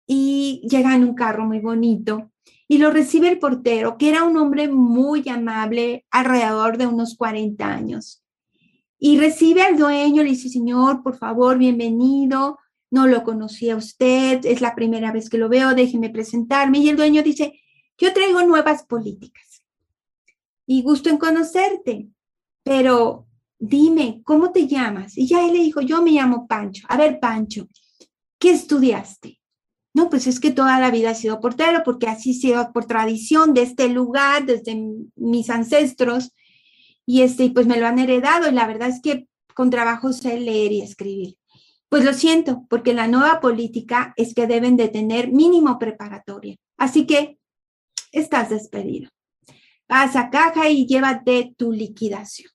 y 0.07 0.61
llega 0.69 0.95
en 0.95 1.03
un 1.03 1.13
carro 1.13 1.45
muy 1.45 1.59
bonito 1.59 2.31
y 2.67 2.79
lo 2.79 2.91
recibe 2.91 3.29
el 3.29 3.39
portero, 3.39 3.97
que 3.97 4.09
era 4.09 4.23
un 4.23 4.37
hombre 4.37 4.67
muy 4.67 5.27
amable, 5.29 6.05
alrededor 6.09 6.77
de 6.77 6.87
unos 6.87 7.15
40 7.15 7.65
años. 7.65 8.23
Y 8.97 9.19
recibe 9.19 9.61
al 9.61 9.77
dueño, 9.77 10.23
le 10.23 10.29
dice, 10.29 10.49
señor, 10.49 11.03
por 11.03 11.17
favor, 11.17 11.57
bienvenido, 11.57 12.57
no 12.89 13.07
lo 13.07 13.23
conocía 13.23 13.75
usted, 13.75 14.45
es 14.45 14.61
la 14.61 14.75
primera 14.75 15.11
vez 15.11 15.29
que 15.29 15.37
lo 15.37 15.49
veo, 15.49 15.75
déjeme 15.75 16.09
presentarme. 16.09 16.79
Y 16.79 16.89
el 16.89 16.97
dueño 16.97 17.21
dice, 17.21 17.61
yo 17.97 18.13
traigo 18.13 18.41
nuevas 18.43 18.83
políticas 18.83 19.63
y 20.65 20.81
gusto 20.83 21.09
en 21.09 21.17
conocerte, 21.17 22.09
pero 22.63 23.27
dime, 23.59 24.21
¿cómo 24.23 24.51
te 24.51 24.67
llamas? 24.67 25.17
Y 25.17 25.27
ya 25.27 25.45
él 25.45 25.53
le 25.53 25.59
dijo, 25.59 25.81
yo 25.81 26.01
me 26.01 26.11
llamo 26.11 26.47
Pancho. 26.47 26.85
A 26.89 26.97
ver, 26.97 27.19
Pancho, 27.19 27.67
¿qué 28.37 28.51
estudiaste? 28.51 29.39
No, 29.97 30.11
pues 30.11 30.27
es 30.27 30.39
que 30.39 30.51
toda 30.51 30.79
la 30.79 30.91
vida 30.91 31.09
he 31.09 31.15
sido 31.15 31.39
portero, 31.39 31.81
porque 31.83 32.05
así 32.05 32.35
sido 32.35 32.71
por 32.71 32.85
tradición 32.85 33.55
de 33.55 33.63
este 33.63 33.89
lugar, 33.89 34.45
desde 34.45 34.79
mis 35.15 35.49
ancestros, 35.49 36.35
y 37.03 37.23
este, 37.23 37.49
pues 37.49 37.65
me 37.65 37.79
lo 37.79 37.87
han 37.87 37.97
heredado, 37.97 38.47
y 38.47 38.51
la 38.51 38.67
verdad 38.67 38.89
es 38.89 39.01
que 39.01 39.27
con 39.55 39.71
trabajo 39.71 40.13
sé 40.13 40.39
leer 40.39 40.71
y 40.71 40.81
escribir. 40.83 41.37
Pues 41.89 42.05
lo 42.05 42.13
siento, 42.13 42.67
porque 42.69 42.93
la 42.93 43.07
nueva 43.07 43.39
política 43.39 44.13
es 44.17 44.35
que 44.35 44.45
deben 44.45 44.77
de 44.77 44.89
tener 44.89 45.31
mínimo 45.31 45.79
preparatoria. 45.79 46.57
Así 46.77 47.07
que 47.07 47.39
estás 48.11 48.51
despedido. 48.51 49.09
Vas 49.89 50.15
a 50.15 50.29
caja 50.29 50.69
y 50.69 50.85
llévate 50.85 51.55
tu 51.57 51.71
liquidación. 51.71 52.51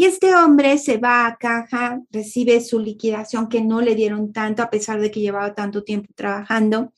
Y 0.00 0.06
este 0.06 0.34
hombre 0.34 0.78
se 0.78 0.96
va 0.96 1.26
a 1.26 1.36
caja, 1.36 2.00
recibe 2.10 2.62
su 2.62 2.78
liquidación 2.78 3.50
que 3.50 3.60
no 3.60 3.82
le 3.82 3.94
dieron 3.94 4.32
tanto 4.32 4.62
a 4.62 4.70
pesar 4.70 4.98
de 4.98 5.10
que 5.10 5.20
llevaba 5.20 5.54
tanto 5.54 5.84
tiempo 5.84 6.10
trabajando, 6.16 6.94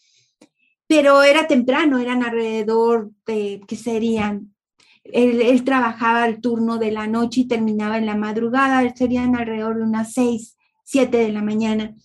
pero 0.86 1.24
era 1.24 1.48
temprano, 1.48 1.98
eran 1.98 2.22
alrededor 2.22 3.10
de, 3.26 3.60
¿qué 3.66 3.74
serían? 3.74 4.54
Él, 5.02 5.64
trabajaba 5.64 6.28
el 6.28 6.40
turno 6.40 6.78
de 6.78 6.92
la 6.92 7.08
noche 7.08 7.40
y 7.40 7.48
terminaba 7.48 7.98
en 7.98 8.06
la 8.06 8.14
madrugada, 8.14 8.88
serían 8.94 9.34
alrededor 9.34 9.78
de 9.78 9.82
unas 9.82 10.12
seis, 10.12 10.56
siete 10.84 11.16
de 11.16 11.32
la 11.32 11.42
mañana. 11.42 11.96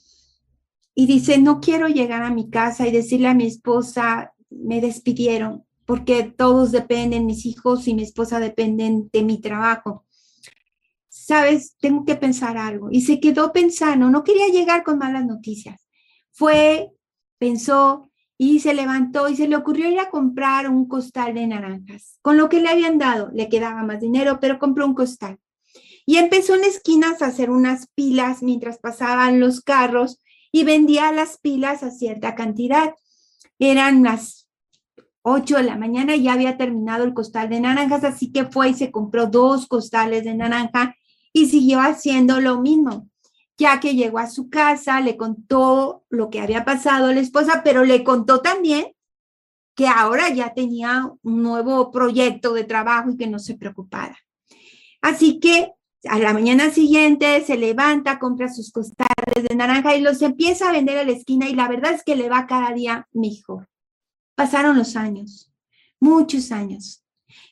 Y 0.95 1.05
dice, 1.05 1.37
no 1.37 1.59
quiero 1.59 1.89
llegar 1.89 2.23
a 2.23 2.33
mi 2.33 2.49
casa 2.49 2.87
y 2.87 2.91
decirle 2.91 3.27
a 3.27 3.35
mi 3.35 3.45
esposa, 3.45 4.33
me 4.49 4.81
despidieron, 4.81 5.63
porque 5.85 6.23
todos 6.23 6.71
dependen, 6.71 7.27
mis 7.27 7.45
hijos 7.45 7.87
y 7.87 7.93
mi 7.93 8.01
esposa 8.01 8.39
dependen 8.39 9.11
de 9.13 9.21
mi 9.21 9.39
trabajo 9.39 10.06
sabes, 11.27 11.75
tengo 11.81 12.05
que 12.05 12.15
pensar 12.15 12.57
algo. 12.57 12.87
Y 12.89 13.01
se 13.01 13.19
quedó 13.19 13.51
pensando, 13.51 14.09
no 14.09 14.23
quería 14.23 14.47
llegar 14.47 14.83
con 14.83 14.97
malas 14.97 15.25
noticias. 15.25 15.85
Fue, 16.31 16.89
pensó 17.37 18.09
y 18.37 18.61
se 18.61 18.73
levantó 18.73 19.27
y 19.27 19.35
se 19.35 19.47
le 19.47 19.57
ocurrió 19.57 19.91
ir 19.91 19.99
a 19.99 20.09
comprar 20.09 20.69
un 20.69 20.87
costal 20.87 21.33
de 21.33 21.45
naranjas. 21.45 22.17
Con 22.21 22.37
lo 22.37 22.47
que 22.47 22.61
le 22.61 22.69
habían 22.69 22.97
dado, 22.97 23.29
le 23.33 23.49
quedaba 23.49 23.83
más 23.83 23.99
dinero, 23.99 24.39
pero 24.39 24.57
compró 24.57 24.85
un 24.85 24.93
costal. 24.93 25.37
Y 26.05 26.15
empezó 26.15 26.55
en 26.55 26.63
esquinas 26.63 27.21
a 27.21 27.25
hacer 27.25 27.49
unas 27.49 27.87
pilas 27.87 28.41
mientras 28.41 28.77
pasaban 28.77 29.41
los 29.41 29.59
carros 29.59 30.21
y 30.53 30.63
vendía 30.63 31.11
las 31.11 31.39
pilas 31.39 31.83
a 31.83 31.91
cierta 31.91 32.35
cantidad. 32.35 32.93
Eran 33.59 34.01
las 34.01 34.47
8 35.23 35.57
de 35.57 35.63
la 35.63 35.75
mañana 35.75 36.15
y 36.15 36.23
ya 36.23 36.33
había 36.33 36.55
terminado 36.55 37.03
el 37.03 37.13
costal 37.13 37.49
de 37.49 37.59
naranjas, 37.59 38.05
así 38.05 38.31
que 38.31 38.45
fue 38.45 38.69
y 38.69 38.73
se 38.75 38.91
compró 38.91 39.25
dos 39.27 39.67
costales 39.67 40.23
de 40.23 40.35
naranja 40.35 40.95
y 41.33 41.47
siguió 41.47 41.79
haciendo 41.79 42.39
lo 42.39 42.59
mismo, 42.61 43.09
ya 43.57 43.79
que 43.79 43.95
llegó 43.95 44.19
a 44.19 44.29
su 44.29 44.49
casa, 44.49 45.01
le 45.01 45.17
contó 45.17 46.03
lo 46.09 46.29
que 46.29 46.41
había 46.41 46.65
pasado 46.65 47.07
a 47.07 47.13
la 47.13 47.19
esposa, 47.19 47.61
pero 47.63 47.83
le 47.83 48.03
contó 48.03 48.41
también 48.41 48.93
que 49.75 49.87
ahora 49.87 50.29
ya 50.29 50.53
tenía 50.53 51.11
un 51.21 51.43
nuevo 51.43 51.91
proyecto 51.91 52.53
de 52.53 52.63
trabajo 52.63 53.11
y 53.11 53.17
que 53.17 53.27
no 53.27 53.37
se 53.39 53.55
preocupara. 53.55 54.17
Así 55.01 55.39
que 55.39 55.71
a 56.05 56.19
la 56.19 56.33
mañana 56.33 56.71
siguiente 56.71 57.43
se 57.45 57.57
levanta, 57.57 58.19
compra 58.19 58.51
sus 58.51 58.71
costales 58.71 59.43
de 59.47 59.55
naranja 59.55 59.95
y 59.95 60.01
los 60.01 60.21
empieza 60.21 60.69
a 60.69 60.71
vender 60.71 60.97
a 60.97 61.03
la 61.03 61.11
esquina 61.11 61.47
y 61.47 61.55
la 61.55 61.67
verdad 61.67 61.93
es 61.93 62.03
que 62.03 62.15
le 62.15 62.29
va 62.29 62.47
cada 62.47 62.73
día 62.73 63.07
mejor. 63.13 63.67
Pasaron 64.35 64.77
los 64.77 64.95
años, 64.95 65.51
muchos 65.99 66.51
años. 66.51 67.03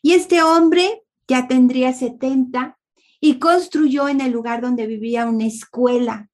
Y 0.01 0.13
este 0.13 0.41
hombre 0.41 1.03
ya 1.27 1.47
tendría 1.47 1.93
70 1.93 2.77
y 3.25 3.39
construyó 3.39 4.07
en 4.07 4.21
el 4.21 4.31
lugar 4.31 4.61
donde 4.61 4.85
vivía 4.85 5.25
una 5.25 5.47
escuela. 5.47 6.29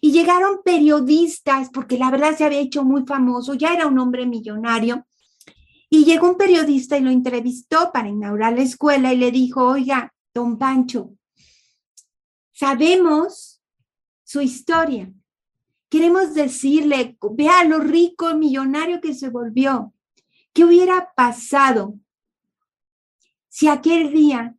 Y 0.00 0.12
llegaron 0.12 0.62
periodistas, 0.64 1.70
porque 1.70 1.98
la 1.98 2.08
verdad 2.08 2.36
se 2.38 2.44
había 2.44 2.60
hecho 2.60 2.84
muy 2.84 3.04
famoso, 3.04 3.54
ya 3.54 3.74
era 3.74 3.88
un 3.88 3.98
hombre 3.98 4.26
millonario. 4.26 5.08
Y 5.88 6.04
llegó 6.04 6.30
un 6.30 6.36
periodista 6.36 6.96
y 6.96 7.00
lo 7.00 7.10
entrevistó 7.10 7.90
para 7.92 8.08
inaugurar 8.08 8.52
la 8.52 8.62
escuela 8.62 9.12
y 9.12 9.16
le 9.16 9.32
dijo, 9.32 9.66
oiga, 9.66 10.14
don 10.32 10.56
Pancho, 10.56 11.16
sabemos 12.52 13.60
su 14.22 14.40
historia. 14.40 15.12
Queremos 15.88 16.32
decirle, 16.32 17.18
vea 17.32 17.64
lo 17.64 17.80
rico, 17.80 18.36
millonario 18.36 19.00
que 19.00 19.14
se 19.14 19.30
volvió. 19.30 19.92
¿Qué 20.52 20.64
hubiera 20.64 21.12
pasado 21.16 21.98
si 23.48 23.66
aquel 23.66 24.12
día 24.12 24.54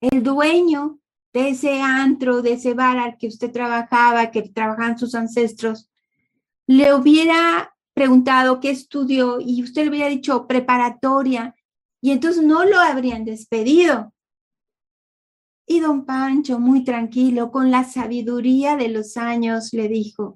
el 0.00 0.22
dueño 0.22 0.98
de 1.32 1.50
ese 1.50 1.80
antro, 1.80 2.42
de 2.42 2.52
ese 2.52 2.74
bar 2.74 2.98
al 2.98 3.18
que 3.18 3.28
usted 3.28 3.52
trabajaba, 3.52 4.30
que 4.30 4.42
trabajaban 4.42 4.98
sus 4.98 5.14
ancestros, 5.14 5.90
le 6.66 6.94
hubiera 6.94 7.76
preguntado 7.92 8.60
qué 8.60 8.70
estudió 8.70 9.38
y 9.40 9.62
usted 9.62 9.84
le 9.84 9.90
hubiera 9.90 10.08
dicho 10.08 10.46
preparatoria 10.46 11.54
y 12.00 12.10
entonces 12.10 12.42
no 12.42 12.64
lo 12.64 12.78
habrían 12.78 13.24
despedido. 13.24 14.14
Y 15.66 15.80
don 15.80 16.06
Pancho, 16.06 16.60
muy 16.60 16.84
tranquilo, 16.84 17.50
con 17.50 17.70
la 17.70 17.84
sabiduría 17.84 18.76
de 18.76 18.88
los 18.88 19.16
años, 19.16 19.72
le 19.72 19.88
dijo, 19.88 20.34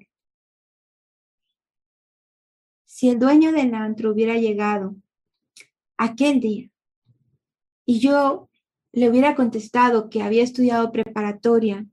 si 2.85 3.09
el 3.09 3.17
dueño 3.17 3.51
del 3.51 3.73
antro 3.73 4.11
hubiera 4.11 4.35
llegado 4.35 4.95
aquel 5.97 6.39
día 6.39 6.69
y 7.85 7.99
yo 7.99 8.50
le 8.93 9.09
hubiera 9.09 9.35
contestado 9.35 10.09
que 10.09 10.21
había 10.21 10.43
estudiado 10.43 10.91
preparatoria 10.91 11.85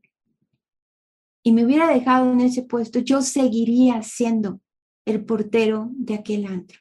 y 1.42 1.52
me 1.52 1.64
hubiera 1.64 1.88
dejado 1.88 2.32
en 2.32 2.40
ese 2.40 2.62
puesto, 2.62 2.98
yo 2.98 3.22
seguiría 3.22 4.02
siendo 4.02 4.60
el 5.04 5.24
portero 5.24 5.88
de 5.92 6.14
aquel 6.14 6.46
antro. 6.46 6.80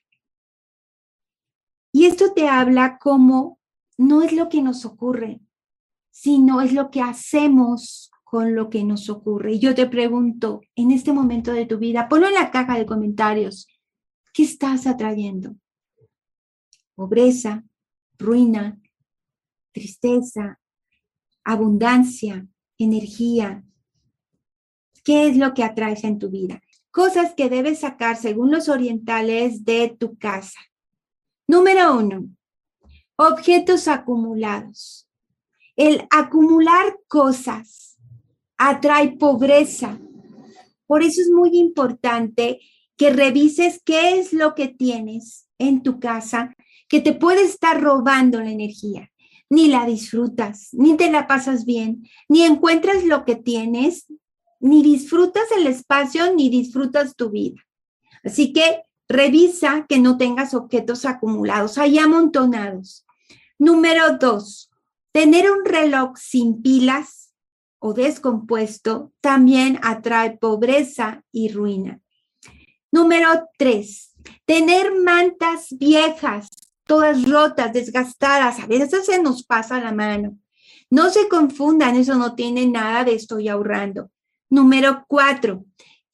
Y 1.93 2.05
esto 2.05 2.33
te 2.33 2.47
habla 2.47 2.97
como 2.97 3.59
no 3.97 4.21
es 4.21 4.33
lo 4.33 4.49
que 4.49 4.61
nos 4.61 4.85
ocurre, 4.85 5.39
sino 6.11 6.61
es 6.61 6.73
lo 6.73 6.91
que 6.91 7.01
hacemos 7.01 8.11
con 8.23 8.55
lo 8.55 8.69
que 8.69 8.83
nos 8.83 9.09
ocurre. 9.09 9.53
Y 9.53 9.59
yo 9.59 9.73
te 9.73 9.87
pregunto, 9.87 10.61
en 10.75 10.91
este 10.91 11.13
momento 11.13 11.53
de 11.53 11.65
tu 11.65 11.77
vida, 11.77 12.09
ponlo 12.09 12.27
en 12.27 12.33
la 12.33 12.51
caja 12.51 12.77
de 12.77 12.85
comentarios, 12.85 13.67
¿qué 14.33 14.43
estás 14.43 14.85
atrayendo? 14.85 15.55
Pobreza, 16.95 17.63
ruina, 18.17 18.79
tristeza, 19.77 20.59
abundancia, 21.43 22.47
energía. 22.79 23.63
¿Qué 25.03 25.27
es 25.27 25.37
lo 25.37 25.53
que 25.53 25.63
atraes 25.63 26.03
en 26.03 26.17
tu 26.17 26.29
vida? 26.29 26.61
Cosas 26.91 27.33
que 27.35 27.49
debes 27.49 27.79
sacar 27.81 28.17
según 28.17 28.51
los 28.51 28.69
orientales 28.69 29.63
de 29.65 29.95
tu 29.97 30.17
casa. 30.17 30.59
Número 31.47 31.95
uno, 31.95 32.27
objetos 33.17 33.87
acumulados. 33.87 35.07
El 35.75 36.07
acumular 36.09 36.97
cosas 37.07 37.99
atrae 38.57 39.15
pobreza. 39.17 39.99
Por 40.87 41.03
eso 41.03 41.21
es 41.21 41.29
muy 41.29 41.57
importante 41.57 42.59
que 42.97 43.11
revises 43.11 43.79
qué 43.85 44.17
es 44.17 44.33
lo 44.33 44.55
que 44.55 44.69
tienes 44.69 45.47
en 45.59 45.83
tu 45.83 45.99
casa 45.99 46.55
que 46.87 46.99
te 46.99 47.13
puede 47.13 47.43
estar 47.43 47.81
robando 47.81 48.39
la 48.39 48.49
energía. 48.49 49.11
Ni 49.49 49.67
la 49.67 49.85
disfrutas, 49.85 50.69
ni 50.73 50.97
te 50.97 51.09
la 51.09 51.27
pasas 51.27 51.65
bien, 51.65 52.07
ni 52.27 52.43
encuentras 52.43 53.03
lo 53.03 53.23
que 53.23 53.35
tienes, 53.35 54.07
ni 54.59 54.83
disfrutas 54.83 55.45
el 55.57 55.67
espacio, 55.67 56.33
ni 56.33 56.49
disfrutas 56.49 57.15
tu 57.15 57.29
vida. 57.29 57.61
Así 58.23 58.51
que 58.51 58.83
revisa 59.07 59.85
que 59.87 59.99
no 59.99 60.17
tengas 60.17 60.53
objetos 60.53 61.05
acumulados, 61.05 61.77
hay 61.77 61.97
amontonados. 61.97 63.05
Número 63.57 64.17
dos, 64.17 64.69
tener 65.11 65.49
un 65.49 65.65
reloj 65.65 66.17
sin 66.17 66.61
pilas 66.61 67.33
o 67.79 67.93
descompuesto 67.93 69.13
también 69.21 69.79
atrae 69.81 70.37
pobreza 70.37 71.23
y 71.31 71.49
ruina. 71.49 72.01
Número 72.91 73.47
tres, 73.57 74.13
tener 74.45 74.93
mantas 74.93 75.67
viejas, 75.71 76.47
todas 76.87 77.29
rotas, 77.29 77.73
desgastadas, 77.73 78.59
a 78.59 78.67
veces 78.67 79.05
se 79.05 79.21
nos 79.21 79.43
pasa 79.43 79.79
la 79.79 79.91
mano. 79.91 80.37
No 80.89 81.09
se 81.09 81.27
confundan, 81.27 81.95
eso 81.95 82.15
no 82.15 82.33
tiene 82.35 82.65
nada 82.65 83.03
de 83.03 83.13
estoy 83.13 83.49
ahorrando. 83.49 84.09
Número 84.49 85.03
cuatro, 85.07 85.65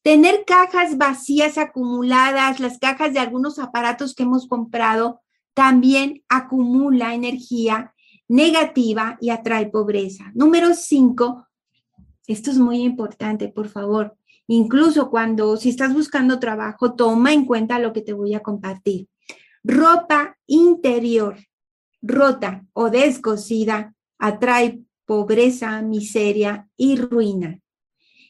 tener 0.02 0.44
cajas 0.46 0.98
vacías 0.98 1.58
acumuladas, 1.58 2.60
las 2.60 2.80
cajas 2.80 3.14
de 3.14 3.20
algunos 3.20 3.60
aparatos 3.60 4.16
que 4.16 4.24
hemos 4.24 4.48
comprado, 4.48 5.22
también 5.54 6.24
acumula 6.28 7.14
energía 7.14 7.94
negativa 8.28 9.18
y 9.22 9.30
atrae 9.30 9.68
pobreza. 9.68 10.32
Número 10.34 10.74
cinco, 10.74 11.48
esto 12.26 12.50
es 12.50 12.58
muy 12.58 12.82
importante, 12.82 13.50
por 13.50 13.68
favor. 13.70 14.18
Incluso 14.48 15.10
cuando, 15.10 15.56
si 15.58 15.70
estás 15.70 15.94
buscando 15.94 16.40
trabajo, 16.40 16.96
toma 16.96 17.32
en 17.32 17.46
cuenta 17.46 17.80
lo 17.80 17.94
que 17.94 18.02
te 18.02 18.14
voy 18.14 18.34
a 18.34 18.42
compartir. 18.42 19.08
Ropa 19.64 20.38
interior 20.46 21.38
rota 22.04 22.66
o 22.74 22.90
descosida 22.90 23.96
atrae 24.20 24.82
pobreza, 25.06 25.82
miseria 25.82 26.70
y 26.78 26.98
ruina. 26.98 27.60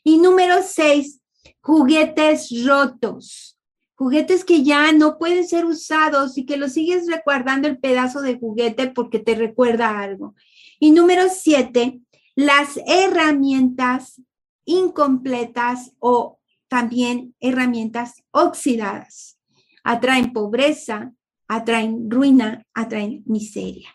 Y 0.04 0.17
número 0.17 0.62
seis, 0.63 1.22
juguetes 1.62 2.50
rotos. 2.65 3.58
Juguetes 3.96 4.43
que 4.43 4.63
ya 4.63 4.91
no 4.91 5.17
pueden 5.17 5.48
ser 5.48 5.65
usados 5.65 6.38
y 6.38 6.46
que 6.46 6.58
lo 6.58 6.67
sigues 6.67 7.08
recordando 7.08 7.67
el 7.67 7.80
pedazo 7.80 8.22
de 8.22 8.38
juguete 8.38 8.89
porque 8.89 9.19
te 9.19 9.36
recuerda 9.36 10.00
algo. 10.00 10.36
Y 10.80 10.91
número 10.91 11.24
siete, 11.30 12.02
las 12.36 12.80
herramientas 12.88 14.22
incompletas 14.65 15.93
o 16.00 16.39
también 16.67 17.36
herramientas 17.39 18.24
oxidadas. 18.32 19.38
Atraen 19.84 20.34
pobreza, 20.34 21.13
atraen 21.56 22.10
ruina, 22.10 22.66
atraen 22.74 23.24
miseria. 23.26 23.89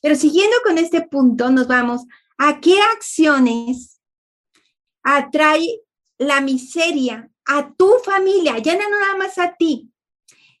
Pero 0.00 0.14
siguiendo 0.14 0.56
con 0.64 0.78
este 0.78 1.02
punto, 1.02 1.50
nos 1.50 1.66
vamos 1.66 2.02
a 2.38 2.60
qué 2.60 2.78
acciones 2.94 4.00
atrae 5.02 5.80
la 6.18 6.40
miseria 6.40 7.30
a 7.44 7.72
tu 7.74 7.90
familia, 8.04 8.58
ya 8.58 8.74
no 8.74 8.88
nada 8.88 9.16
más 9.16 9.38
a 9.38 9.54
ti, 9.56 9.92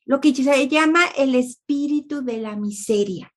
lo 0.04 0.20
que 0.20 0.34
se 0.34 0.68
llama 0.68 1.00
el 1.16 1.34
espíritu 1.34 2.22
de 2.22 2.38
la 2.38 2.56
miseria. 2.56 3.32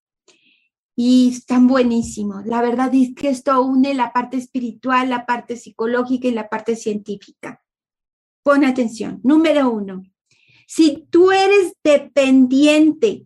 Y 0.96 1.30
están 1.30 1.68
buenísimos. 1.68 2.46
La 2.46 2.62
verdad 2.62 2.94
es 2.94 3.16
que 3.16 3.30
esto 3.30 3.62
une 3.62 3.94
la 3.94 4.12
parte 4.12 4.36
espiritual, 4.36 5.10
la 5.10 5.26
parte 5.26 5.56
psicológica 5.56 6.28
y 6.28 6.32
la 6.32 6.50
parte 6.50 6.76
científica. 6.76 7.64
Pon 8.44 8.66
atención. 8.66 9.22
Número 9.24 9.70
uno, 9.70 10.04
si 10.70 11.08
tú 11.10 11.32
eres 11.32 11.74
dependiente, 11.84 13.26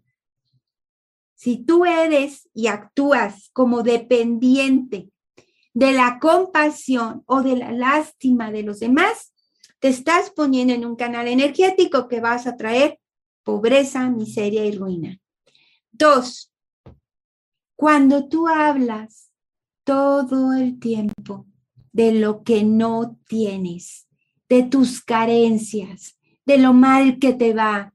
si 1.36 1.58
tú 1.58 1.84
eres 1.84 2.50
y 2.54 2.68
actúas 2.68 3.50
como 3.52 3.84
dependiente 3.84 5.10
de 5.74 5.92
la 5.92 6.20
compasión 6.22 7.22
o 7.26 7.42
de 7.42 7.58
la 7.58 7.74
lástima 7.74 8.50
de 8.50 8.64
los 8.64 8.80
demás, 8.80 9.34
te 9.80 9.90
estás 9.90 10.30
poniendo 10.30 10.74
en 10.74 10.86
un 10.86 10.96
canal 10.96 11.28
energético 11.28 12.08
que 12.08 12.22
vas 12.22 12.48
a 12.48 12.56
traer 12.56 12.98
pobreza, 13.44 14.10
miseria 14.10 14.64
y 14.66 14.78
ruina. 14.78 15.20
Dos, 15.92 16.50
cuando 17.76 18.30
tú 18.30 18.48
hablas 18.48 19.32
todo 19.84 20.54
el 20.54 20.80
tiempo 20.80 21.46
de 21.92 22.14
lo 22.14 22.44
que 22.44 22.64
no 22.64 23.20
tienes, 23.28 24.08
de 24.48 24.64
tus 24.64 25.04
carencias, 25.04 26.18
de 26.46 26.58
lo 26.58 26.74
mal 26.74 27.20
que 27.20 27.34
te 27.34 27.54
va, 27.54 27.94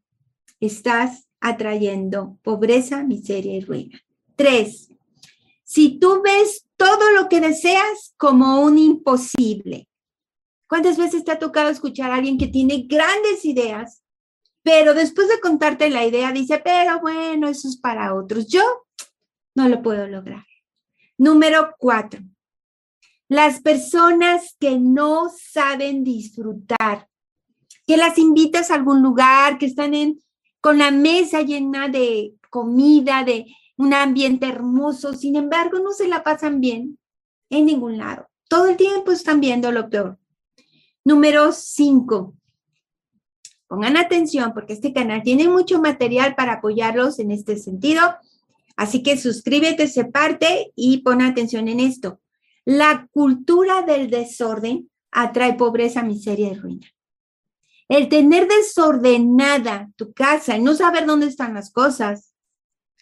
estás 0.61 1.29
atrayendo 1.41 2.39
pobreza, 2.43 3.05
miseria 3.05 3.57
y 3.57 3.61
ruina. 3.61 4.01
Tres, 4.37 4.89
si 5.65 5.99
tú 5.99 6.23
ves 6.23 6.67
todo 6.77 7.11
lo 7.11 7.29
que 7.29 7.41
deseas 7.41 8.15
como 8.17 8.63
un 8.63 8.79
imposible. 8.79 9.89
¿Cuántas 10.69 10.97
veces 10.97 11.25
te 11.25 11.33
ha 11.33 11.39
tocado 11.39 11.71
escuchar 11.71 12.11
a 12.11 12.15
alguien 12.15 12.39
que 12.39 12.47
tiene 12.47 12.87
grandes 12.87 13.45
ideas, 13.45 14.03
pero 14.63 14.95
después 14.95 15.29
de 15.29 15.41
contarte 15.41 15.91
la 15.91 16.07
idea 16.07 16.31
dice, 16.31 16.61
pero 16.63 17.01
bueno, 17.01 17.49
eso 17.49 17.69
es 17.69 17.77
para 17.77 18.15
otros. 18.15 18.47
Yo 18.49 18.63
no 19.55 19.69
lo 19.69 19.83
puedo 19.83 20.07
lograr. 20.07 20.45
Número 21.17 21.75
cuatro, 21.79 22.21
las 23.29 23.61
personas 23.61 24.57
que 24.61 24.79
no 24.79 25.31
saben 25.37 26.05
disfrutar 26.05 27.09
que 27.89 27.97
las 27.97 28.19
invitas 28.19 28.71
a 28.71 28.75
algún 28.75 29.03
lugar, 29.03 29.57
que 29.57 29.65
están 29.65 29.95
en, 29.95 30.23
con 30.61 30.77
la 30.77 30.91
mesa 30.91 31.41
llena 31.41 31.89
de 31.89 32.35
comida, 32.51 33.25
de 33.25 33.47
un 33.79 33.95
ambiente 33.95 34.47
hermoso, 34.47 35.15
sin 35.15 35.37
embargo 35.37 35.79
no 35.79 35.93
se 35.93 36.07
la 36.07 36.23
pasan 36.23 36.61
bien 36.61 36.99
en 37.49 37.65
ningún 37.65 37.97
lado. 37.97 38.29
Todo 38.47 38.67
el 38.69 38.77
tiempo 38.77 39.11
están 39.11 39.41
viendo 39.41 39.73
lo 39.73 39.89
peor. 39.89 40.19
Número 41.03 41.51
cinco. 41.53 42.35
Pongan 43.69 43.97
atención 43.97 44.53
porque 44.53 44.75
este 44.75 44.93
canal 44.93 45.23
tiene 45.23 45.49
mucho 45.49 45.81
material 45.81 46.35
para 46.35 46.55
apoyarlos 46.55 47.19
en 47.19 47.31
este 47.31 47.57
sentido. 47.57 48.03
Así 48.77 49.03
que 49.03 49.17
suscríbete, 49.17 49.89
se 49.89 50.05
parte 50.05 50.73
y 50.77 50.99
pon 50.99 51.23
atención 51.23 51.69
en 51.69 51.81
esto. 51.81 52.21
La 52.67 53.09
cultura 53.13 53.81
del 53.81 54.11
desorden 54.11 54.91
atrae 55.11 55.55
pobreza, 55.55 56.03
miseria 56.03 56.49
y 56.49 56.55
ruina. 56.55 56.87
El 57.89 58.09
tener 58.09 58.47
desordenada 58.49 59.91
tu 59.97 60.13
casa 60.13 60.57
y 60.57 60.63
no 60.63 60.75
saber 60.75 61.07
dónde 61.07 61.27
están 61.27 61.55
las 61.55 61.71
cosas 61.71 62.35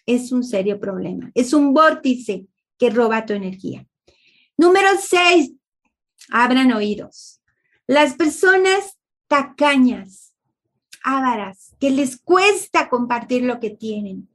es 0.05 0.31
un 0.31 0.43
serio 0.43 0.79
problema. 0.79 1.31
Es 1.35 1.53
un 1.53 1.73
vórtice 1.73 2.47
que 2.77 2.89
roba 2.89 3.25
tu 3.25 3.33
energía. 3.33 3.85
Número 4.55 4.89
seis, 4.99 5.51
abran 6.31 6.71
oídos. 6.71 7.41
Las 7.85 8.13
personas 8.15 8.97
tacañas 9.27 10.33
ávaras, 11.03 11.73
que 11.79 11.89
les 11.89 12.21
cuesta 12.21 12.89
compartir 12.89 13.43
lo 13.43 13.59
que 13.59 13.69
tienen, 13.69 14.29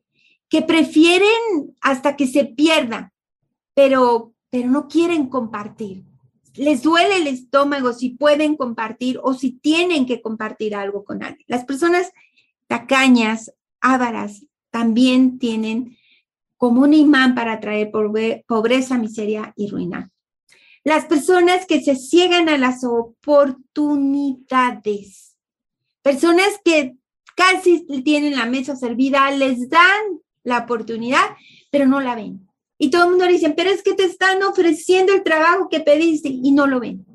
que 0.49 0.63
prefieren 0.63 1.77
hasta 1.81 2.17
que 2.17 2.27
se 2.27 2.45
pierda, 2.45 3.13
pero, 3.75 4.35
pero 4.51 4.69
no 4.69 4.89
quieren 4.89 5.29
compartir. 5.29 6.05
Les 6.55 6.83
duele 6.83 7.17
el 7.17 7.27
estómago 7.27 7.93
si 7.93 8.11
pueden 8.11 8.57
compartir 8.57 9.19
o 9.23 9.35
si 9.35 9.53
tienen 9.53 10.07
que 10.07 10.21
compartir 10.21 10.75
algo 10.75 11.05
con 11.05 11.23
alguien. 11.23 11.45
Las 11.49 11.65
personas 11.65 12.11
tacañas, 12.67 13.53
ávaras, 13.81 14.45
también 14.71 15.39
tienen 15.39 15.97
como 16.57 16.83
un 16.83 16.95
imán 16.95 17.35
para 17.35 17.61
traer 17.61 17.91
pobreza, 17.91 18.99
miseria 18.99 19.53
y 19.57 19.69
ruina. 19.69 20.11
Las 20.85 21.07
personas 21.07 21.67
que 21.67 21.83
se 21.83 21.97
ciegan 21.97 22.49
a 22.49 22.59
las 22.59 22.85
oportunidades, 22.85 25.37
personas 26.03 26.61
que 26.65 26.97
casi 27.37 27.85
tienen 28.05 28.37
la 28.37 28.47
mesa 28.47 28.77
servida, 28.77 29.31
les 29.31 29.69
dan 29.69 30.21
la 30.45 30.59
oportunidad, 30.59 31.37
pero 31.71 31.87
no 31.87 32.01
la 32.01 32.15
ven. 32.15 32.49
Y 32.83 32.91
todo 32.91 33.05
el 33.05 33.11
mundo 33.11 33.27
le 33.27 33.35
dice, 33.35 33.51
pero 33.51 33.71
es 33.71 33.81
que 33.81 33.95
te 33.95 34.03
están 34.03 34.43
ofreciendo 34.43 35.13
el 35.13 35.23
trabajo 35.23 35.69
que 35.69 35.79
pediste 35.79 36.31
y 36.31 36.51
no 36.51 36.67
lo 36.67 36.81
ven. 36.81 37.07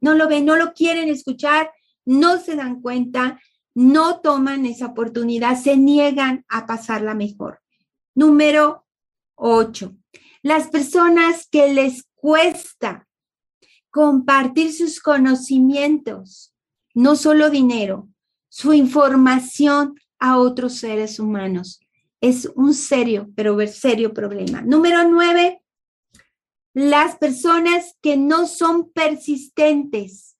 No 0.00 0.14
lo 0.14 0.28
ven, 0.28 0.44
no 0.44 0.54
lo 0.54 0.74
quieren 0.74 1.08
escuchar, 1.08 1.72
no 2.04 2.38
se 2.38 2.54
dan 2.54 2.80
cuenta, 2.80 3.40
no 3.74 4.20
toman 4.20 4.64
esa 4.64 4.86
oportunidad, 4.86 5.60
se 5.60 5.76
niegan 5.76 6.44
a 6.48 6.66
pasarla 6.66 7.14
mejor. 7.14 7.58
Número 8.14 8.86
8. 9.34 9.92
Las 10.42 10.68
personas 10.68 11.48
que 11.50 11.74
les 11.74 12.04
cuesta 12.14 13.08
compartir 13.90 14.72
sus 14.72 15.00
conocimientos, 15.00 16.54
no 16.94 17.16
solo 17.16 17.50
dinero, 17.50 18.08
su 18.48 18.72
información 18.72 19.96
a 20.20 20.38
otros 20.38 20.76
seres 20.76 21.18
humanos. 21.18 21.81
Es 22.22 22.48
un 22.54 22.72
serio, 22.72 23.30
pero 23.34 23.58
serio 23.66 24.14
problema. 24.14 24.62
Número 24.62 25.06
nueve, 25.08 25.60
las 26.72 27.16
personas 27.16 27.98
que 28.00 28.16
no 28.16 28.46
son 28.46 28.92
persistentes, 28.92 30.36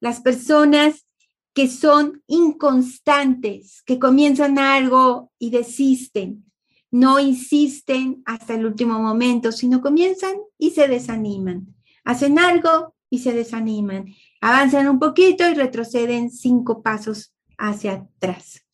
las 0.00 0.20
personas 0.20 1.06
que 1.54 1.68
son 1.68 2.24
inconstantes, 2.26 3.82
que 3.86 4.00
comienzan 4.00 4.58
algo 4.58 5.30
y 5.38 5.50
desisten, 5.50 6.50
no 6.90 7.20
insisten 7.20 8.20
hasta 8.26 8.54
el 8.54 8.66
último 8.66 8.98
momento, 8.98 9.52
sino 9.52 9.80
comienzan 9.80 10.34
y 10.58 10.70
se 10.70 10.88
desaniman. 10.88 11.76
Hacen 12.02 12.40
algo 12.40 12.96
y 13.08 13.20
se 13.20 13.32
desaniman. 13.32 14.06
Avanzan 14.40 14.88
un 14.88 14.98
poquito 14.98 15.48
y 15.48 15.54
retroceden 15.54 16.32
cinco 16.32 16.82
pasos 16.82 17.32
hacia 17.56 17.92
atrás. 17.92 18.66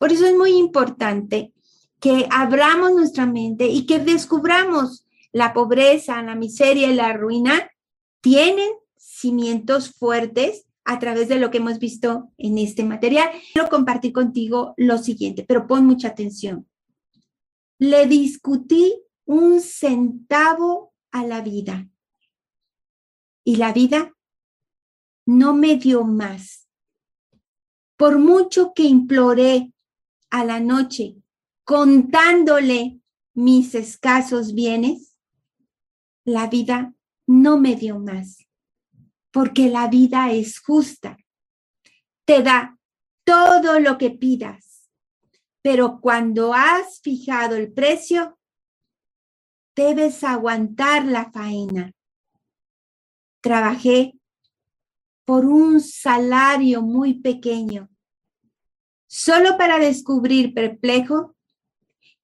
Por 0.00 0.10
eso 0.10 0.26
es 0.26 0.36
muy 0.36 0.54
importante 0.54 1.52
que 2.04 2.28
abramos 2.30 2.92
nuestra 2.92 3.24
mente 3.24 3.66
y 3.66 3.86
que 3.86 3.98
descubramos 3.98 5.06
la 5.32 5.54
pobreza, 5.54 6.20
la 6.20 6.34
miseria 6.34 6.90
y 6.90 6.94
la 6.94 7.14
ruina 7.14 7.70
tienen 8.20 8.68
cimientos 8.94 9.90
fuertes 9.90 10.66
a 10.84 10.98
través 10.98 11.28
de 11.28 11.38
lo 11.38 11.50
que 11.50 11.56
hemos 11.56 11.78
visto 11.78 12.30
en 12.36 12.58
este 12.58 12.84
material. 12.84 13.30
Quiero 13.54 13.70
compartir 13.70 14.12
contigo 14.12 14.74
lo 14.76 14.98
siguiente, 14.98 15.46
pero 15.48 15.66
pon 15.66 15.86
mucha 15.86 16.08
atención. 16.08 16.68
Le 17.78 18.06
discutí 18.06 19.02
un 19.24 19.62
centavo 19.62 20.92
a 21.10 21.24
la 21.24 21.40
vida 21.40 21.88
y 23.44 23.56
la 23.56 23.72
vida 23.72 24.14
no 25.24 25.54
me 25.54 25.76
dio 25.76 26.04
más. 26.04 26.68
Por 27.96 28.18
mucho 28.18 28.74
que 28.74 28.82
imploré 28.82 29.72
a 30.28 30.44
la 30.44 30.60
noche 30.60 31.23
contándole 31.64 33.00
mis 33.34 33.74
escasos 33.74 34.54
bienes, 34.54 35.18
la 36.24 36.46
vida 36.46 36.94
no 37.26 37.58
me 37.58 37.74
dio 37.74 37.98
más, 37.98 38.46
porque 39.30 39.68
la 39.68 39.88
vida 39.88 40.30
es 40.32 40.60
justa. 40.60 41.16
Te 42.26 42.42
da 42.42 42.78
todo 43.24 43.80
lo 43.80 43.98
que 43.98 44.10
pidas, 44.10 44.90
pero 45.62 46.00
cuando 46.00 46.52
has 46.54 47.00
fijado 47.00 47.56
el 47.56 47.72
precio, 47.72 48.38
debes 49.74 50.22
aguantar 50.22 51.06
la 51.06 51.30
faena. 51.32 51.92
Trabajé 53.40 54.14
por 55.24 55.46
un 55.46 55.80
salario 55.80 56.82
muy 56.82 57.20
pequeño, 57.20 57.90
solo 59.06 59.56
para 59.56 59.78
descubrir 59.78 60.54
perplejo 60.54 61.34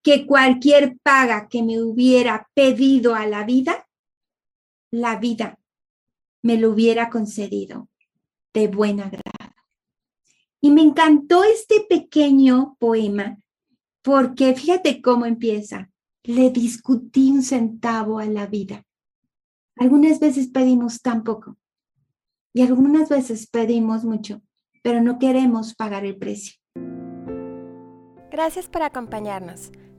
que 0.02 0.26
cualquier 0.26 0.98
paga 1.02 1.48
que 1.48 1.62
me 1.62 1.80
hubiera 1.80 2.48
pedido 2.54 3.14
a 3.14 3.26
la 3.26 3.44
vida, 3.44 3.86
la 4.90 5.16
vida 5.16 5.58
me 6.42 6.56
lo 6.56 6.70
hubiera 6.70 7.10
concedido 7.10 7.88
de 8.54 8.68
buena 8.68 9.08
grado. 9.08 9.54
Y 10.60 10.70
me 10.70 10.82
encantó 10.82 11.44
este 11.44 11.86
pequeño 11.88 12.76
poema 12.78 13.38
porque 14.02 14.54
fíjate 14.54 15.00
cómo 15.02 15.26
empieza. 15.26 15.90
Le 16.22 16.50
discutí 16.50 17.30
un 17.30 17.42
centavo 17.42 18.18
a 18.18 18.26
la 18.26 18.46
vida. 18.46 18.84
Algunas 19.76 20.20
veces 20.20 20.48
pedimos 20.48 21.00
tan 21.00 21.24
poco 21.24 21.56
y 22.52 22.62
algunas 22.62 23.08
veces 23.08 23.48
pedimos 23.48 24.04
mucho, 24.04 24.42
pero 24.82 25.02
no 25.02 25.18
queremos 25.18 25.74
pagar 25.74 26.04
el 26.04 26.16
precio. 26.18 26.56
Gracias 28.30 28.68
por 28.68 28.82
acompañarnos. 28.82 29.70